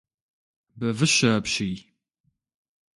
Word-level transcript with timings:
Бэвыщэ 0.79 1.27
апщий! 1.37 1.75